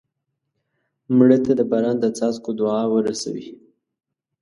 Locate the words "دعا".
2.59-2.83